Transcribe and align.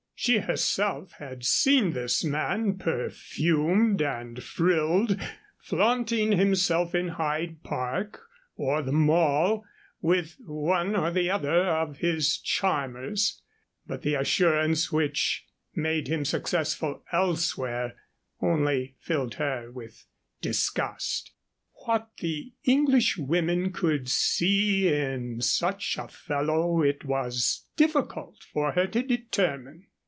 She 0.23 0.37
herself 0.37 1.13
had 1.13 1.43
seen 1.43 1.93
this 1.93 2.23
man, 2.23 2.77
perfumed 2.77 4.03
and 4.03 4.43
frilled, 4.43 5.19
flaunting 5.57 6.33
himself 6.33 6.93
in 6.93 7.07
Hyde 7.07 7.63
Park 7.63 8.21
or 8.55 8.83
the 8.83 8.91
Mall 8.91 9.65
with 9.99 10.35
one 10.41 10.95
or 10.95 11.09
the 11.09 11.31
other 11.31 11.65
of 11.65 11.97
his 11.97 12.37
charmers, 12.37 13.41
but 13.87 14.03
the 14.03 14.13
assurance 14.13 14.91
which 14.91 15.47
made 15.73 16.07
him 16.07 16.23
successful 16.23 17.03
elsewhere 17.11 17.95
only 18.43 18.97
filled 18.99 19.33
her 19.35 19.71
with 19.71 20.05
disgust. 20.39 21.33
What 21.85 22.11
the 22.19 22.53
Englishwomen 22.63 23.71
could 23.73 24.07
see 24.07 24.87
in 24.87 25.41
such 25.41 25.97
a 25.97 26.07
fellow 26.07 26.83
it 26.83 27.05
was 27.05 27.65
difficult 27.75 28.45
for 28.53 28.73
her 28.73 28.85
to 28.85 29.01
determine. 29.01 29.87